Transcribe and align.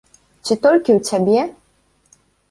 Ці 0.45 0.53
толькі 0.63 0.93
ў 0.97 1.03
цябе? 1.09 1.39